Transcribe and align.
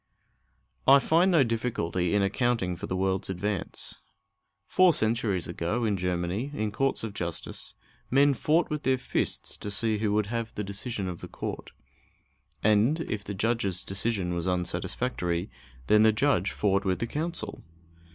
I 0.87 0.97
find 0.97 1.29
no 1.29 1.43
difficulty 1.43 2.15
in 2.15 2.23
accounting 2.23 2.75
for 2.75 2.87
the 2.87 2.95
world's 2.95 3.29
advance. 3.29 3.99
Four 4.65 4.93
centuries 4.93 5.47
ago, 5.47 5.85
in 5.85 5.95
Germany, 5.95 6.49
in 6.55 6.71
courts 6.71 7.03
of 7.03 7.13
justice, 7.13 7.75
men 8.09 8.33
fought 8.33 8.71
with 8.71 8.81
their 8.81 8.97
fists 8.97 9.55
to 9.57 9.69
see 9.69 9.99
who 9.99 10.17
should 10.17 10.25
have 10.25 10.55
the 10.55 10.63
decision 10.63 11.07
of 11.07 11.21
the 11.21 11.27
court; 11.27 11.71
and 12.63 13.01
if 13.01 13.23
the 13.23 13.35
judge's 13.35 13.83
decision 13.85 14.33
was 14.33 14.47
unsatisfactory, 14.47 15.51
then 15.85 16.01
the 16.01 16.11
judge 16.11 16.49
fought 16.49 16.83
with 16.83 16.97
the 16.97 17.05
counsel. 17.05 17.61